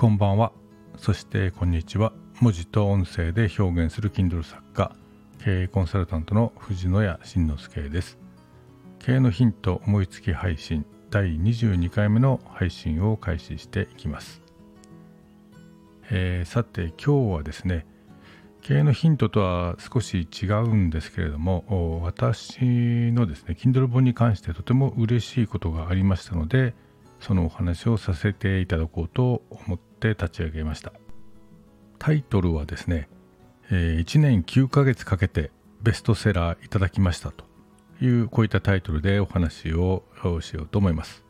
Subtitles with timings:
[0.00, 0.52] こんばんは。
[0.96, 2.14] そしてこんにちは。
[2.40, 4.96] 文字と音声で表現する Kindle 作家
[5.44, 8.16] 経営コンサルタントの藤野谷慎之介です。
[8.98, 14.40] 経営のヒント思いつき配信第22回目の配信を開始していきます、
[16.10, 17.84] えー、さて今日はですね
[18.62, 26.72] 経営のヒントとは少し違うんですけれども私のですね Kindle 本に関してとても嬉しいことがありましたので
[27.20, 30.92] そのお話をさせていただこうと思って立ち上げました。
[31.98, 33.08] タイトルはですね、
[33.70, 35.50] え、1年9ヶ月かけて
[35.82, 37.44] ベストセラーいただきましたと
[38.00, 40.02] いうこういったタイトルでお話を
[40.40, 41.24] しようと思います、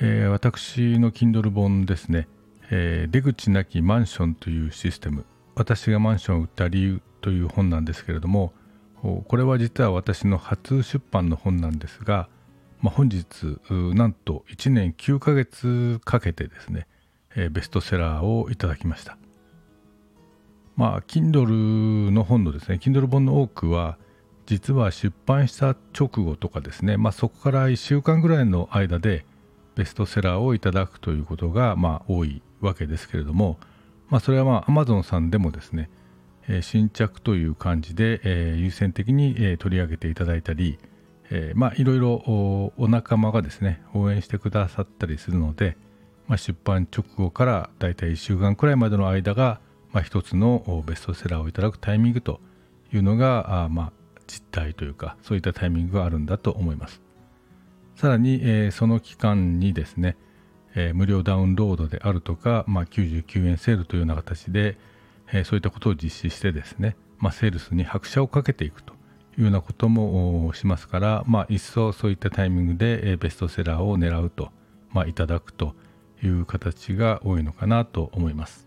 [0.00, 2.28] えー、私の Kindle 本ですね、
[2.70, 5.24] えー、出口なきマンションというシステム
[5.54, 8.52] 私がマンションを売った理由という本なんですけれども
[9.02, 12.28] これは実は私の初出版の本なんですが
[12.80, 13.26] まあ、本日
[13.70, 16.86] なんと1年9ヶ月かけてですね、
[17.36, 19.18] え、ベストセラーをいただきました。
[20.78, 23.98] まあ Kindle の本のですね Kindle 本の多くは
[24.46, 29.26] 実は出版した直後とかですね、まあ、そこから1週間ぐらいの間で
[29.74, 33.58] ベストセラーをいただくということがまあ多いわけですけれども、
[34.08, 35.90] まあ、それはまあ Amazon さんでもですね、
[36.48, 40.78] え、新着という感じで、え、優先的に、え、取り上げていただいたり、
[41.30, 45.76] え、まあいろいろお仲間がですね応援してくださったりするので、
[46.28, 49.60] まあ、出版直後からだいたい1週間くらいまでの間が、
[49.92, 52.40] まあ、一つのベストセラーをいただくタイミングと
[52.92, 53.92] いうのがあまあ
[54.26, 57.00] 実態というかそういったタイミングがあるんだと思います。
[57.96, 60.16] さらに、えー、その期間にですね、
[60.76, 64.76] えー、無料ダウンロードであるとか、まあ、99円セールというような形で、
[65.32, 68.92] えー、そういったことを実施してですね、まあ、セールスに拍車をかけていくと
[69.36, 74.50] いうようなこともしますから、まあ、一層そういったタイミングでベストセラーを狙うと、
[74.92, 75.74] まあ、いただくと
[76.22, 78.66] いう形が多いのかなと思います。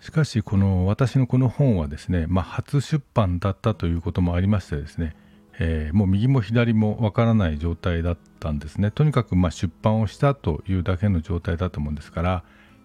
[0.00, 5.14] しかしこの私のこの本はですね、まあ、初出版だったということもありましてですね、
[5.60, 8.90] えー、もう右も左もわからない状態だったんですね。
[8.90, 12.42] とにかくま出版をしたというだけの状態だと思うんですから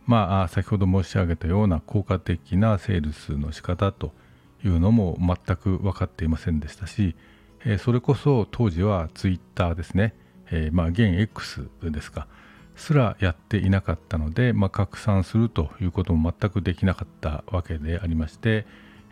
[0.08, 4.14] まあ先ほど申し上げたような効果的なセールスの仕方と
[4.64, 7.16] いうのも全く分かっていませんでしたし、
[7.66, 10.16] えー、それこそ当時はツイッターですね、
[10.50, 12.28] えー、まあ現 X ですか。
[12.78, 18.66] すらやっていなかったので、まあ、拡散するということも全くできなかったわけでありまして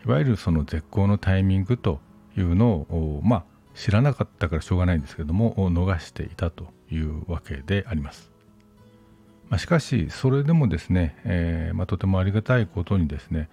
[0.06, 2.00] いわゆるその絶好のタイミングと
[2.38, 3.44] いうのを、まあ、
[3.74, 8.30] 知らなかったからしょうがないんですけども逃していたというわけであります。
[9.48, 13.48] まあ、しかしそれでもですね、えーまあ、とてもありがたいことにですね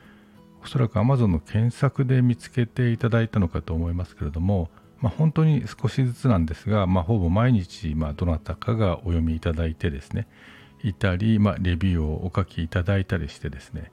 [0.64, 4.70] おそらく Amazon の検索で見つけていただいたのかと思いますけれども、
[5.04, 10.30] まあ、本当に少しずつなんですが、まあ、ほぼ毎日、まあ、どなたかがお読みいただいてですね
[10.82, 13.92] いたり、まあ、レビューをお書きいただいたりしてですね、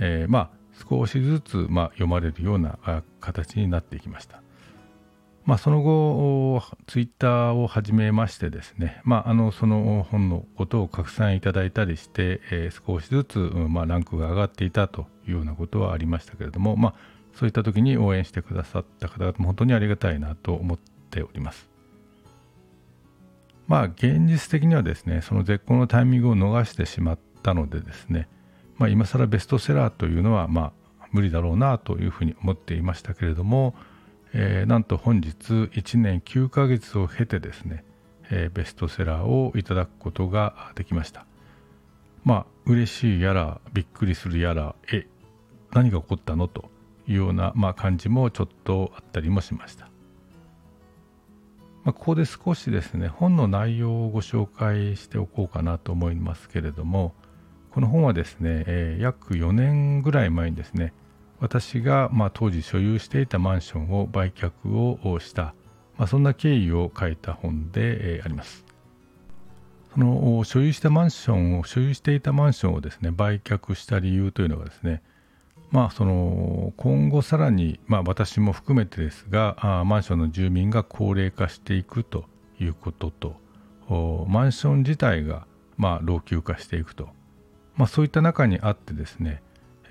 [0.00, 0.50] えー、まあ
[0.90, 2.78] 少しずつ、まあ、読まれるような
[3.20, 4.42] 形になっていきました。
[5.48, 16.94] まあ、その後ツイッターを始めましてですね、まあ、あのその本のことを拡散いただいたりして、えー、少しずつ、まあ、ランクが上がっていたというようなことはありましたけれども、まあ、
[17.34, 21.66] そういった時に応援してくださった方々も本当にありがたいなと思っております。
[23.68, 28.28] まあ現実的にはですねその絶好のタイミングを逃してしまったのでですね、
[28.76, 33.74] まあ、今更ベストセラーというのはまあ無理だろうなというふうに思っていましたけれども、
[34.32, 37.84] えー、なんと本日1年9ヶ月を経てですね、
[38.30, 41.26] えー、ベストセラーをいただくことができました。
[42.24, 45.06] まあ嬉しいやらびっくりするやらえ
[45.72, 46.70] 何が起こったのと
[47.06, 49.86] いうような、まあ、感じもちょっとあったりもしました、
[51.84, 57.14] まあ、ここで少しですね本の内容をご紹介しておこうかなと思いますけれども
[57.70, 60.92] この本はですね、えー、約4年ぐらい前にですね
[61.40, 65.54] 私が、まあ、当時所有していたマンションを売却をした、
[65.96, 68.64] まあ、そんな経緯を書いた本で、えー、あります。
[69.94, 75.02] その所有したマンションを所有していたマンションをですね売却した理由というのがですね
[75.70, 82.26] まあその今後さらに、まあ、私も含めてですがあマンションの住民が高齢化していくと
[82.60, 83.36] いうことと
[84.28, 85.46] マンション自体が
[85.76, 87.08] まあ老朽化していくと、
[87.76, 89.42] まあ、そういった中にあってですね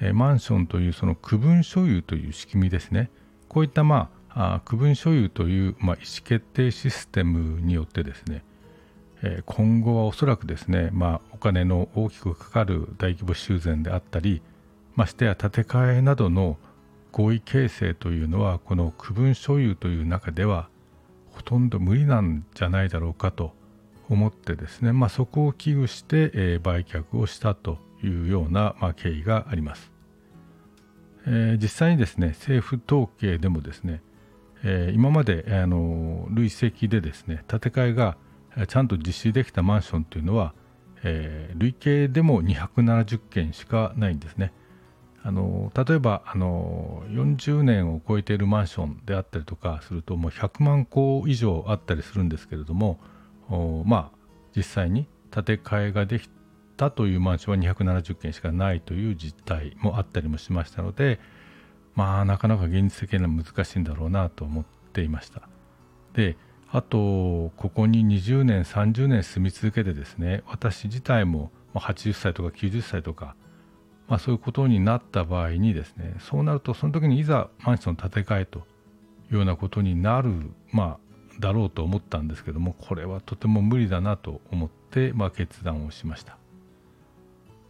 [0.02, 3.10] えマンションというその区分所有という仕組みですね。
[3.48, 8.44] こういったまあ区分所有という、まあ、意思決定システムによってですね、
[9.24, 14.42] え今後はおそらくですね、まあ、お金の大きくかかる大規模修繕であったり
[14.96, 16.58] ましてや建て替えなどの
[17.12, 20.70] 合意形成というのはこの区分所有という中では
[21.32, 23.54] ほとんど無理なんじゃないだろうかと
[24.10, 29.92] 思ってですね、まあ、そこを危惧して、え、売却をしたというような、まあ、経緯があります、
[31.26, 34.02] えー、実際にですね政府統計でもですね、
[34.64, 38.18] えー、今まであの累積でですね建て替えが
[38.68, 40.54] ちゃんと実施できたマンションというのは、
[41.04, 44.52] えー、累計でも270件しかないんですね。
[45.24, 52.98] あの例えばあの40年を超えているマンションであったりとかするともう100万戸以上あったりするんですけれども
[53.86, 54.18] まあ
[54.56, 56.30] 実際に建て替えができ
[56.78, 61.20] たというマンションは270件しかないという実態もあったりもしましたので
[61.96, 65.50] まあなかなか現実的には難しいんだろうなと思っていました。
[66.14, 66.38] で
[66.70, 73.36] あとここに20年30年住み続けてですね私自体も80歳とか90歳とか、
[74.08, 78.62] まあ、そういうことになった場合にですねそうなるとその時にいざマンション建て替えとい
[79.34, 86.38] うようなことになる、まあ、だろうと思ったんですけどもこれはとても無理だなと思って、まあ、決断をしました。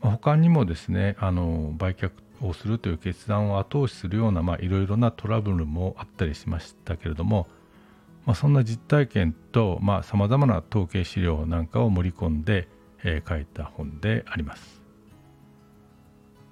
[0.09, 2.11] 他にもですねあの売却
[2.41, 7.47] をするという決断を後押しするようないろいろなトラブルもあったりしましたけれども
[8.27, 12.67] まあ、そんな実体験とさまざ、まな統計資料なんかを盛り込んで、
[13.01, 14.81] えー、書いた本であります。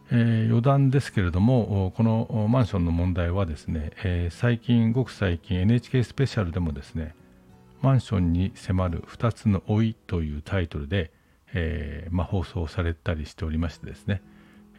[0.10, 7.16] えー、余談ですけれどもこのマンションの問題はですね、えー、最近ごく最近 NHK スペシャルでもですね
[7.82, 11.12] マンションに迫る2つの老いというタイトルで、
[11.56, 14.22] えーまあ、放送されたりしておりましてですね、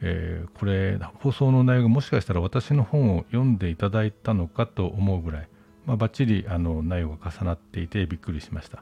[0.02, 5.48] えー、これ放送の内容がもしかしたら私の本を読んでいただいたのかと思うぐらい
[5.86, 8.78] まあ、ばっちりあの内容が重なっていてびっくりしました、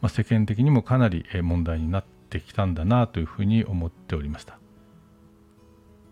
[0.00, 4.58] まあ、世間的にもかなり問題になってきたんだなというふうに思っておりました、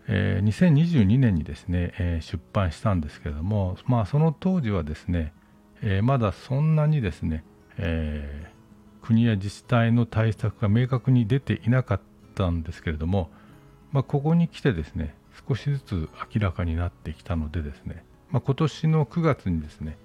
[0.07, 5.33] えー、2022年にですね、えー、出版したんですけれども、まあ、その当時はですね、
[5.81, 7.43] えー、まだそんなにですね、
[7.77, 8.60] えー、
[9.01, 12.01] 国や自治体の対策が明確に出ていなかっ
[12.35, 13.29] たんですけれども、
[13.91, 15.15] まあ、ここに来てですね
[15.47, 19.97] 少しずつ明らかになってきたのでですねまあ、今年の9月にですね、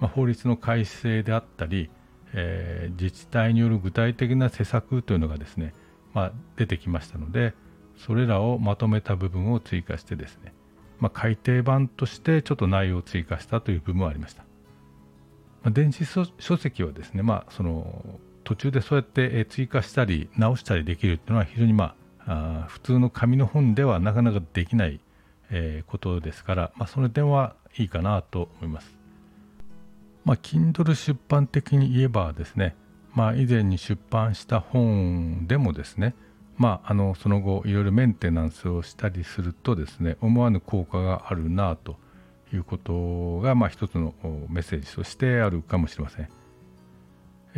[0.00, 1.90] まあ、法律の改正であったり、
[2.34, 5.74] えー、自治体による具体的な施策というのがですね、
[6.12, 7.54] まあ、出てきましたので
[7.96, 10.52] それらをまとめた部分を追加してですね、
[10.98, 14.44] まあ、改訂版としてちょっと内容を追加したという部分はありました、
[15.62, 18.04] ま、電子書籍はですね、まあ、その
[18.48, 21.94] 途中でそうやって追加したり直したりできるっていうのは非常にま
[22.26, 25.00] あ普通の紙の本ではなかなかできない
[25.50, 28.96] えー、ことですから、まあ、その点はいいかなと思います。
[30.24, 32.76] まあ、Kindle 出版的に言えばですね、
[33.14, 36.14] まあ、以前に出版した本でもですね、
[36.56, 41.96] まあ、あのその後いろいろメンテナンスをしたりするとですね思わぬ効果があるなと
[42.52, 44.12] いうことが、まあ、一つの
[44.48, 46.37] メッセージとしてあるかもしれません。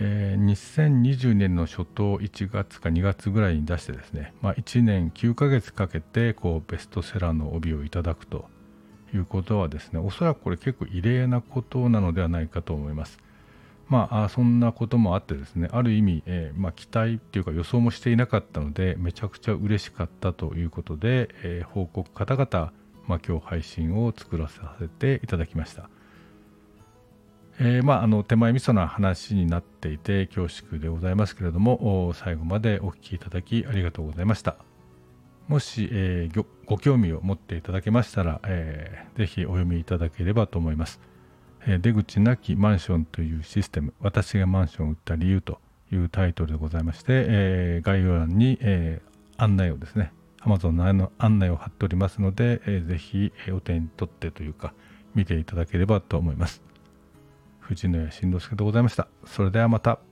[0.03, 8.47] えー、2020年の初頭1月か2月ぐらいに出してですね、まあ、1年9ヶ月かけてこうベストセラーの帯をいただくと
[9.15, 13.19] いうことはですねおそらくこれ結構異例なことなのではないかと思います。
[13.89, 22.73] まあ、そんなこともあってですねある意味、えー、まあ、期待っていうか予想もしていなかったのでめちゃくちゃ嬉しかったということで、えー、報告方々、
[23.09, 25.91] まあ、今日配信を作らさせていただきました。
[27.63, 34.57] えー、まあ、あの手前味噌な話になっていて恐縮でございますけれども最後までお聞きいただきありがとうございました。
[35.47, 41.01] もし、えー、ご興味を持っていただけましたら、えー、ぜひお読みいただければと思います、
[41.67, 45.59] えー、出口なきマンションというシステム私がマンションを売った理由と
[45.93, 49.03] いうタイトルでございまして、えー、概要欄に、え、
[49.39, 54.73] 案内をですね Amazon の案内を貼っておりますので、えー、ぜひお手に取ってというか
[55.17, 56.70] 見ていただければと思います。
[57.71, 59.07] 藤野谷慎之介でございました。
[59.25, 60.10] それではまた。